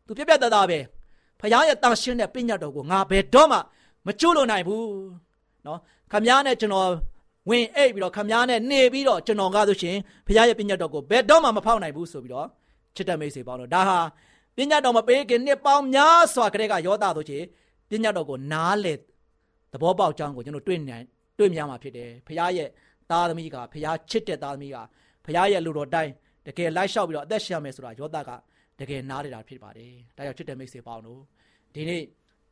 [0.06, 0.80] သူပြက်ပြက်သားသားပဲ
[1.40, 3.58] ဖရားရဲ့တန့်ရှင်းတဲ့ပညာတော်ကိုငါဘယ်တော့မှ
[4.06, 4.88] မကျွလွန်နိုင်ဘူး
[5.66, 5.80] နော်
[6.12, 6.90] ခမားနဲ့ကျွန်တော်
[7.50, 12.48] ဝင်အိပ်ပြီးတော့ခမားနဲ့နေပြီးတော့ကျွန်တော်ကားဆိုရှင်ဘုရားရဲ့ပညာတော်ကိုဘယ်တော့မှမဖောက်နိုင်ဘူးဆိုပြီးတော့
[12.96, 14.00] ချစ်တဲ့မိတ်ဆွေပေါင်းတို့ဒါဟာ
[14.56, 17.40] ပညာတော်မပေးခင်နှစ်ပေါင်းများစွာကလေးကယောသားဆိုချေ
[17.90, 19.00] ပညာတော်ကိုနားလေသ
[19.82, 21.06] ဘောပေါက်ကြောင်းကိုကျွန်တော်တွေ့နိုင်
[21.38, 22.70] တွေ့မြင်မှာဖြစ်တယ်ဘုရားရဲ့
[23.12, 24.78] သားသမီးကဘုရားချစ်တဲ့သားသမီးက
[25.26, 26.12] ဘုရားရဲ့လူတော်တိုင်း
[26.48, 28.32] တကယ်လိုက်လျှောက်ပြီးတော့အသက်ရှင်ရမယ်ဆိုတာယောသားက
[28.80, 31.22] တကယ်နားလေတာဖြစ်ပါတယ်ဒါကြောင့်ချစ်တဲ့မိတ်ဆွေပေါင်းတို့
[31.74, 32.04] ဒီနေ့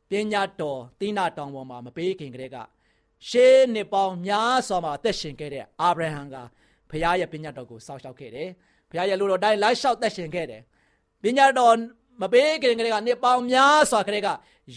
[0.10, 2.58] ပညာတော်တိနာတောင်ပေါ်မှာမပေးခင်ကလေးက
[3.30, 6.36] ရှေးနှစ်ပေါင်းများစွာမှာအသက်ရှင်ခဲ့တဲ့အာဗြဟံက
[6.90, 8.50] ဘုရားရဲ့ပညာတော်ကိုစောင့်ရှောက်ခဲ့တယ်။
[8.90, 10.62] ဘုရားရဲ့လူတော်တိုင်းလိုက်လျှောက်သက်ရှင်ခဲ့တယ်။
[11.22, 11.76] ပညာတော်
[12.22, 14.28] မပေးခင်ကလေးကနှစ်ပေါင်းများစွာကလေးက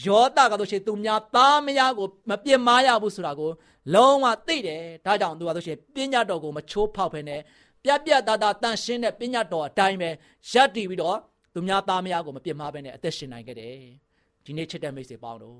[0.05, 3.51] ယောသကတို့ရှိသူများသားမယားကိုမပြစ်မှားရဘူးဆိုတာကို
[3.95, 7.37] လုံးဝသိတယ်။ဒါကြောင့်သူကတို့ရှိပညာတော်ကိုမချိုးဖောက်ဖ ೇನೆ
[7.85, 10.11] ပြက်ပြက်သားသားတန်ရှင်းတဲ့ပညာတော်အတိုင်းပဲ
[10.53, 11.19] ရပ်တည်ပြီးတော့
[11.55, 13.75] သူများသားမယားကိုမပြစ်မှားဘဲနဲ့အသက်ရှင်နိုင်ခဲ့တယ်။
[14.45, 15.59] ဒီနေ့ချစ်တဲ့မိတ်ဆွေပေါင်းတို့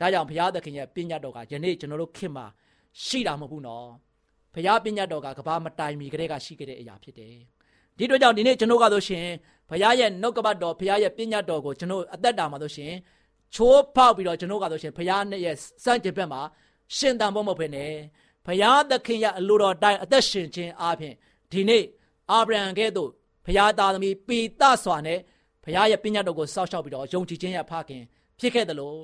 [0.00, 2.46] ဒါကြောင့်ဘုရားသခင်ရဲ့ပညာတော်ကယနေ့ကျွန်တော်တို့ခင်မှာ
[3.04, 3.86] ရှိတာမဟုတ်ဘူးနော်
[4.54, 7.34] ဘုရားပညာတော်ကကဘာမတိုင်မီကလေးကရှိခဲ့တဲ့အရာဖြစ်တယ်
[7.98, 9.26] ဒီတို့ကြောင့်ဒီနေ့ကျွန်တော်ကဆိုရှင်
[9.70, 12.92] ဘဘုရားရဲ့နှုတ်ကပတ်တော်ဘုရားရဲ့ပညာတော်ကိုကျွန်တော်အသက်တာမှာဆိုရှင်
[13.54, 16.40] ချိုးဖောက်ပြီးတော့ကျွန်တော်ကဆိုရှင်ဘုရားနဲ့ရဲ့စံကျင်ဘက်မှာ
[16.96, 17.92] ရှင်တန်ဖို့မဟုတ်ဘဲနဲ့
[18.46, 21.14] ဘုရားသခင်ရဲ့အလိုတော်တိုင်းအသက်ရှင်ခြင်းအပြင်
[21.52, 21.84] ဒီနေ့
[22.30, 23.10] အာဗြဟံကဲ့သို့
[23.46, 25.18] ဘုရားသားသမီးပိသစွာနဲ့
[25.64, 28.02] ဘုရားရဲ့ပညာတော်ကိုစောင့်ရှောက်ပြီးတော့ယုံကြည်ခြင်းရဲ့ဖခင်
[28.38, 28.98] ဖြစ်ခဲ့တယ်လို့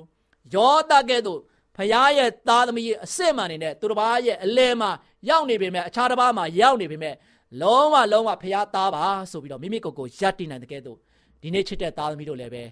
[0.53, 1.39] ယောသကဲ့သို့
[1.75, 4.91] ဖရားရဲ့သားသမီးရဲ့အစစ်မှန်နေနဲ့သူတစ်ပါးရဲ့အလဲမှာ
[5.29, 7.15] ရောက်နေပေမဲ့အခြားတစ်ပါးမှာရောက်နေပေမဲ့
[7.61, 10.97] လုံးဝလုံးဝဖရားသားပါဆိုပြီးတော့မိမိကိုယ်ကိုယက်တည်နိုင်တဲ့ကဲ့သို့
[11.41, 12.63] ဒီနေ့ချစ်တဲ့သားသမီးတို့လည်းပဲ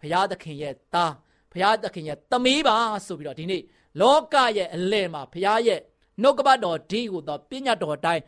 [0.00, 1.12] ဖရားသခင်ရဲ့သား
[1.52, 3.62] ဖရားသခင်ရဲ့သမီးပါဆိုပြီးတော့ဒီနေ့
[4.00, 5.80] လောကရဲ့အလဲမှာဖရားရဲ့
[6.22, 8.22] နှုတ်ကပတ်တော်ဒီကိုတော့ပညာတော်အတိုင်း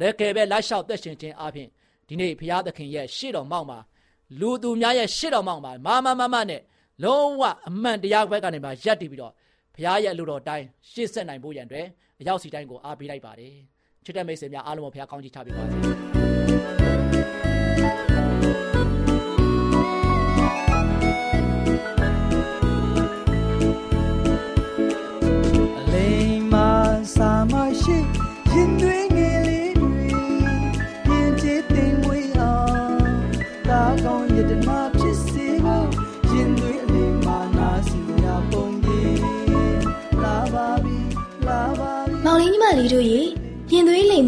[0.00, 1.68] လက်ကယ်ပဲလိုက်လျှောက်သက်ရှင်ခြင်းအပြင်
[2.08, 3.78] ဒီနေ့ဖရားသခင်ရဲ့ရှေ့တော်မောက်မှာ
[4.40, 6.60] လူသူများရဲ့ရှေ့တော်မောက်မှာမာမမမနဲ့
[7.02, 9.32] လုံးဝအမှန်တရားဘက်ကနေမှရက်တည်ပြီးတော့
[9.74, 11.86] ဘုရားရဲ့အလိုတော်တိုင်းရှေ့ဆက်နိုင်ဖို့ရန်အတွက်
[12.20, 13.71] အရောက်စီတိုင်းကိုအားပေးလိုက်ပါတယ်
[14.04, 16.11] ချစ်တဲ့မိတ်ဆွေများအားလုံးကိုဘုရားကောင်းချီးချပေးပါစေ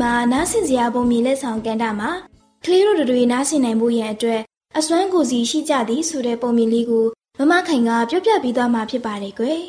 [0.05, 2.11] မ်မှာနားဆင်စရာပုံမြင်လက်ဆောင်ကန်တာမှာ
[2.65, 4.41] ကလေးတို့တွေနားဆင်နိုင်ဖို့ရန်အတွက်
[4.79, 7.07] အစွမ်းကိုစီရှိကြသည်ဆိုတဲ့ပုံမြင်လေးကို
[7.39, 9.61] မမခိုင်ကပြောပြပြီးသွားမှာဖြစ်ပါတယ်ကွယ်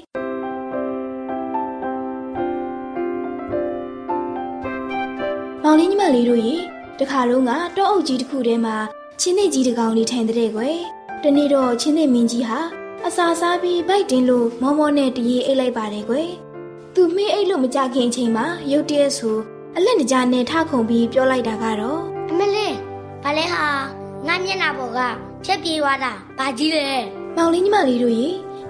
[5.63, 6.55] မောင်လေးညီမလေးတို့ရေ
[6.99, 8.75] တခါလုံးကတောအုပ်ကြီးတစ်ခုထဲမှာ
[9.19, 10.77] ချင်းနေကြီးတစ်ကောင်လေးထိုင်တဲ့ကွယ်
[11.23, 12.59] တနေ့တော့ချင်းနေမင်းကြီးဟာ
[13.07, 16.29] အစာစားပြီးဗိုက်တင်းလို့မောမောနဲ့တရေအိတ်လိုက်ပါတယ်ကွယ်
[16.95, 19.37] သူမင်းအိတ်လို့မကြခင်အချိန်မှာရုတ်တရက်ဆို
[19.77, 22.75] အလက်တကြားနဲ့ထခုန်ပြီးပြောလိုက်တာကတော့အမလေး
[23.23, 23.65] ဘာလဲဟာ
[24.27, 24.99] ငါမျက်နှာပေါ်က
[25.45, 26.89] ဖြက်ပြေးသွားတာဘာကြီးလဲ
[27.35, 28.27] မောင်လေးညီမလေးတို့ရေ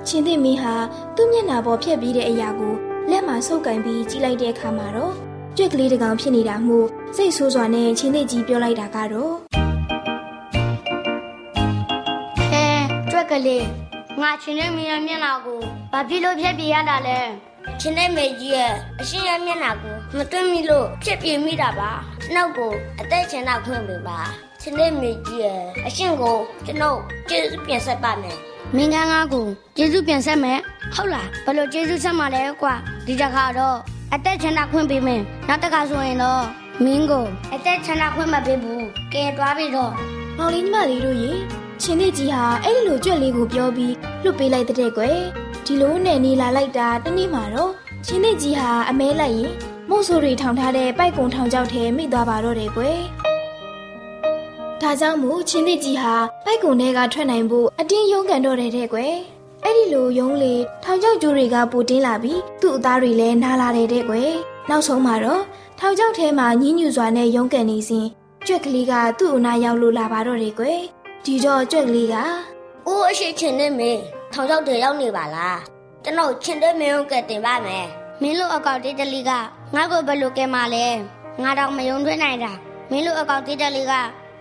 [0.07, 0.75] ချင်းသစ်မင်းဟာ
[1.15, 2.73] သူ့မျက်နှာပေါ်ဖြက်ပြီးတဲ့အရာကို
[3.09, 5.13] လက်မှာဆုပ်ကင်ပြီးကြီးလိုက်တဲ့အခါမှာတော့
[5.57, 6.77] ကြွက်ကလေးတစ်ကောင်ဖြစ်နေတာမှု
[7.15, 9.33] စိတ်ဆိုးစွာနဲ့ချင်းသစ်ကြီးပြောလိုက်တာကတော့
[12.51, 12.65] ဟဲ
[13.11, 13.65] ကြွက်ကလေး
[14.21, 15.59] ငါချင်းတဲ့မင်းရဲ့မျက်နှာကို
[15.91, 17.19] ဘာဖြစ်လို့ဖြက်ပြေးရတာလဲ
[17.79, 21.91] ချင်းတဲ့မေကြီးရဲ့အရှင်ရဲ့မျက်နှာကိုမတွင်းမိလို့ဖြက်ပြေးမိတာပါ
[22.33, 24.19] နောက်ကိုအသက်ချင်တော့ခွင့်ပေးပါ
[24.61, 26.99] ချင်းတဲ့မေကြီးရဲ့အရှင်ကိုကျွန်တော်
[27.29, 28.37] ကျေးဇူးပြန်ဆက်ပါမယ်
[28.75, 29.45] မင်းကန်းကားကို
[29.77, 30.59] ကျေးဇူးပြန်ဆက်မယ်
[30.95, 32.73] ဟုတ်လားဘယ်လိုကျေးဇူးဆက်မှာလဲကွာ
[33.05, 33.77] ဒီတစ်ခါတော့
[34.13, 36.43] အသက်ချင်တော့ခွင့်ပေးမယ်နောက်တစ်ခါဆိုရင်တော့
[36.83, 39.91] မင်းကိုအသက်ချင်တော့ခွင့်မပေးဘူးကဲသွားပြီတော့
[40.37, 41.31] မောင်လေးညီမလေးတို့ရေ
[41.81, 45.19] ချင်းသစ်ကြီးဟာအဲ့ဒီလိုကြွက်လေးကိုပြောပြီးလွတ်ပေးလိုက်တဲ့ကွယ်
[45.67, 47.71] ဒီလိုနဲ့နေလာလိုက်တာတနေ့မှာတော့
[48.05, 49.51] ချင်းသစ်ကြီးဟာအမဲလိုက်ရင်
[49.89, 52.99] မို့ဆိုတွေထောင်ထားတဲ့ပိုက်ကုံထောင်ချောက်ထဲမိသွားပါတော့တယ်ကွယ်
[54.81, 59.13] ဒါကြောင့်မို့ချင်းသစ်ကြီးဟာပိုက်ကုံထဲကထွက်နိုင်ဖို့အတင်းရုန်းကန်တော့တယ်တဲ့ကွယ်
[59.63, 64.31] အဲ့ဒီလိုရုံးလေထောင်ချောက်ကျိုးတွေကပူတင်းလာပြီးသူ့အသားတွေလည်းနားလာတယ်တဲ့ကွယ်
[64.69, 65.41] နောက်ဆုံးမှာတော့
[65.79, 68.07] ထောင်ချောက်ထဲမှာညှင်းညူစွာနဲ့ရုန်းကန်နေစဉ်
[68.47, 70.79] ကြွက်ကလေးကသူ့အနာရောက်လို့လာပါတော့တယ်ကွယ်
[71.25, 72.15] ဒီတော့ကြွက်ကလေးက။
[72.87, 74.01] အိုးအရှိချင်းနဲ့မင်း
[74.37, 75.57] ထောင်ချောက်တွေရောက်နေပါလား။
[76.03, 77.85] ကျွန်တော်ချင်းတဲ့မင်းကိုကတင်ပါမယ်။
[78.21, 79.31] မင်းတို့အကောက်တေးတလီက
[79.75, 80.85] ငါ့ကိုဘယ်လိုကဲမှလဲ။
[81.43, 82.51] ငါတော့မယုံသွင်းနိုင်တာ။
[82.91, 83.93] မင်းတို့အကောက်တေးတလီက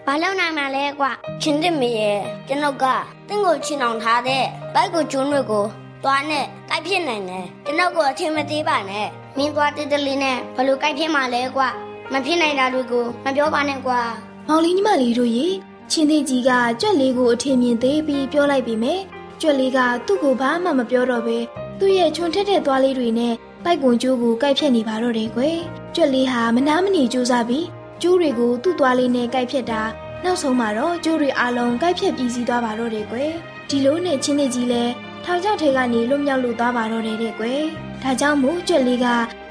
[0.07, 1.07] ဘာလောက်နိုင်မှလဲကွ။
[1.43, 2.85] ချင်းတဲ့မင်းရဲ့ကျွန်တော်က
[3.29, 5.65] တင့်ကိုချင်းအောင်ထားတဲ့ဘိုက်ကိုကျွန်းတွေကို
[6.05, 11.63] သွားနဲ့ကိုက်ဖြစ်နိုင်တယ်။ကျွန်တော်ကိုအထင်မသေးပါနဲ့။မင်းသွားတေးတလီနဲ့ဘယ်လိုကိုက်ဖြစ်မှလဲကွ။
[12.13, 14.01] မဖြစ်နိုင်တာတွေကိုမပြောပါနဲ့ကွာ။
[14.49, 15.47] မောင်လေးညီမလေးတို့ရေ
[15.91, 19.01] ချင်းသေးကြီးကကြွက်လေးကိုအထင်မြင်သေးပြီးပြောလိုက်ပြီမယ်
[19.41, 21.39] ကြွက်လေးကသူ့ကိုဘာမှမပြောတော့ပဲ
[21.79, 25.59] သူ့ရဲ့ချွန်ထက်တဲ့သွားလေးတွေနဲ့ပိုက်ကွန်ကျိုးကိုကိုက်ဖြတ်နေပါတော့တယ်ကွယ်
[25.95, 27.67] ကြွက်လေးဟာမနာမနေကြိုးစားပြီး
[28.03, 29.83] ကျိုးတွေကိုသူ့သွားလေးနဲ့ကိုက်ဖြတ်တာ
[30.25, 33.33] နောက်ဆုံးမှာတော့ကျိုးတွေအလုံးကိုက်ဖြတ်ပြီးစီးသွားပါတော့တယ်ကွယ်
[33.69, 34.93] ဒီလိုနဲ့ချင်းသေးကြီးလည်း
[35.25, 37.63] ထောင်ချောက်ထဲကနေလွတ်မြောက်လို့သွားပါတော့တယ်တဲ့ကွယ်
[38.03, 39.07] ဒါကြောင့်မို့ကြွက်လေးက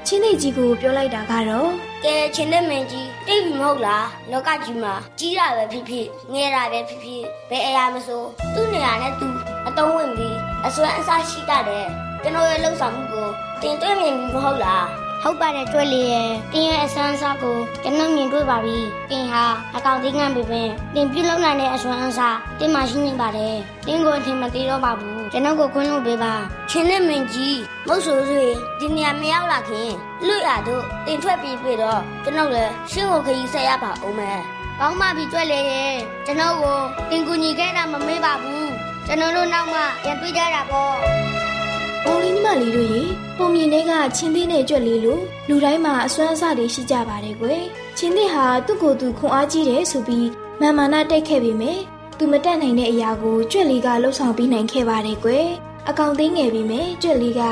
[0.06, 1.70] ချင်းသေးကြီးကိုပြောလိုက်တာကတော့
[2.04, 8.22] ကဲချင်းတဲ့မင်းကြီးတိတ်ပြီမဟုတ်လားလောကကြီးမှာကြီးတာပဲဖြစ်ဖြစ်ငယ်တာပဲဖြစ်ဖြစ်ဘယ်အရာမဆို
[8.54, 9.28] သူ့နေရာနဲ့သူ
[9.66, 11.86] အတုံးဝင်ပြီးအစွမ်းအစားရှိတတ်တယ်
[12.22, 13.28] ကျွန်တော်ရဲ့လှုပ်ဆောင်မှုကို
[13.62, 14.86] တင်သွင်းမြင်ပြီမဟုတ်လား
[15.22, 18.78] ဟုတ်ပါတယ်ကျွဲလေးရဲ့တင်းရဲ့အစွမ်းအစားကိုကျွန်တော်မြင်တွေ့ပါပြီ
[19.10, 19.44] တင်းဟာ
[19.76, 26.34] အကောင်သိငန်းပြီပင်တင်းပြုတ်လုံနိုင်တဲ့အစွမ်းအစားတင်းမှရှိနေပါတယ်တင်းကိုအထင်မသေးတော့ပါဘူးကျွန်တော်ကိုခွင့်လို့ပေးပါ
[26.70, 29.90] ချင်းနဲ့မင်းကြီးမဟုတ်ဆိုဆိုရင်ဒီနေရာမရောက်လာခင်
[30.26, 34.40] လွတ်ရတော့တင်ထွက်ပြီးပြီတော့ကျွန်တော်လည်းရှင်းကိုခရီးဆက်ရပါအောင်မယ်
[34.80, 35.94] ကောင်းပါပြီကျွဲလေးရဲ့
[36.26, 36.78] ကျွန်တော်ကို
[37.10, 38.63] တင်ကူညီခဲ့တာမမေ့ပါဘူး
[39.06, 40.94] ကျွန်တော်တို့နောက်မှပြန်တွေ့ကြတာပေါ့။
[42.04, 43.02] မောင်လေးညီမလေးတို့ရေ
[43.38, 47.62] ပုံမြင်တွေကချင်းသေးနဲ့ကြွက်လေးလို့လူတိုင်းမှာအစွမ်းအစတွေရှိကြပါတယ်ကွယ်။
[47.98, 50.28] ချင်းသေးဟာသူ့ကိုယ်သူခွန်အားကြီးတယ်ဆိုပြီး
[50.60, 51.78] မာမာနာတိုက်ခဲ့ပေမဲ့
[52.18, 55.46] သူမတက်နိုင်တဲ့အရာကိုကြွက်လေးကလှုပ်ဆောင်ပြီးနိုင်ခဲ့ပါတယ်ကွယ်။
[55.88, 57.42] အကောင်သိငယ်ပြီးမယ်ကြွက်လေးက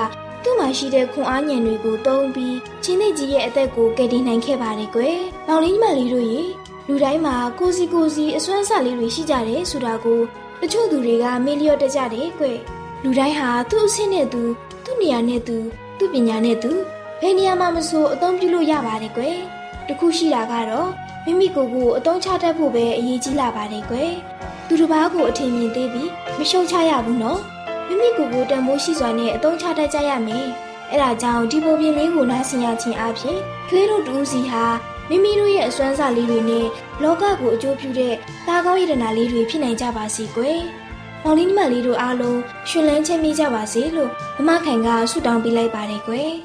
[0.43, 6.43] သူ့မှာရှိတဲ့ခွန်အားညံတွေကိုတုံးပြီးချင်းသိကြီးရဲ့အသက်ကိုကယ်တင်နိုင်ခဲ့ပါတယ်ကွယ်။မောင်လေးညီမလေးတို့ရေ
[6.89, 10.21] လူတိုင်းမှာကိုစီကိုစီအစွမ်းစားလေးတွေရှိကြတယ်ဆိုတာကို
[10.63, 12.47] တချို့သူတွေကမေ့လျော့တတ်ကြတယ်ကွ။
[13.03, 14.43] လူတိုင်းဟာသူ့အဆင့်နဲ့သူ
[14.85, 15.57] သူ့နေရာနဲ့သူ
[15.99, 16.73] သူ့ပညာနဲ့သူ
[17.21, 19.39] ဘယ်နေရာမှာမဆိုအသုံးပြုလို့ရပါတယ်ကွယ်။
[19.89, 20.89] တခုရှိတာကတော့
[21.25, 24.11] မိမိကိုယ်ကိုအသုံးချတတ်ဖို့ပဲအရေးကြီးလာပါတယ်ကွယ်။
[24.67, 27.41] သူတစ်ပါးကိုအထင်မြင်သေးပြီးမရှုံချရဘူးနော်။
[27.87, 30.47] မိမိကိုယ်ကိုတန်ဖိုးရှိစွာနဲ့အသုံးချတတ်ကြရမယ်။
[30.91, 34.65] အဲဒါကြောင့်ဒီပုံပြင်လေးကိုနားဆင်ရခြင်းအပြင်ကလေးတို့တူးစီဟာ
[35.09, 36.67] မိမိတို့ရဲ့အစွမ်းစားလေးတွေနဲ့
[37.03, 38.15] လောကကိုအကျိုးပြုတဲ့
[38.47, 40.61] တာကောင်းရတနာလေးတွေဖြစ်နိုင်ကြပါစေကွယ်။
[41.25, 42.39] မောင်လေးညီမလေးတို့အားလုံး
[42.69, 46.31] ရှင်လန်းချင်းမိကြပါစေလို့မမခိုင်ကဆုတောင်းပေးလိုက်ပါတယ်ကွယ်။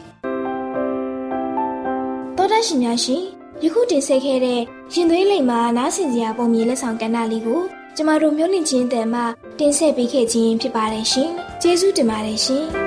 [2.37, 3.23] တော်တရှင်များရှင်
[3.63, 4.59] ယခုတင်ဆက်ခဲ့တဲ့
[4.93, 7.61] ရင်သွေးလိမ်မှာနားဆင်စရာပုံမြင်လက်ဆောင်ကဏ္ဍလေးကို
[7.95, 9.23] ကျမတို့မျိုးလင့်ချင်းတဲ့မှာ
[9.59, 11.29] တင်ဆက်ပေးခဲ့ခြင်းဖြစ်ပါတယ်ရှင်။
[11.61, 12.65] ကျေးဇူးတင်ပါတယ်ရှင်။